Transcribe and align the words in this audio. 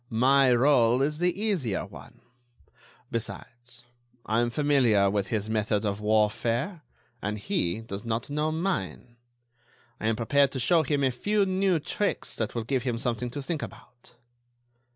My 0.09 0.49
rôle 0.49 1.05
is 1.05 1.19
the 1.19 1.39
easier 1.39 1.85
one. 1.85 2.21
Besides, 3.11 3.83
I 4.25 4.39
am 4.39 4.49
familiar 4.49 5.11
with 5.11 5.27
his 5.27 5.47
method 5.47 5.85
of 5.85 6.01
warfare, 6.01 6.81
and 7.21 7.37
he 7.37 7.81
does 7.81 8.03
not 8.03 8.27
know 8.27 8.51
mine. 8.51 9.17
I 9.99 10.07
am 10.07 10.15
prepared 10.15 10.51
to 10.53 10.59
show 10.59 10.81
him 10.81 11.03
a 11.03 11.11
few 11.11 11.45
new 11.45 11.77
tricks 11.77 12.35
that 12.37 12.55
will 12.55 12.63
give 12.63 12.81
him 12.81 12.97
something 12.97 13.29
to 13.29 13.43
think 13.43 13.61
about." 13.61 14.13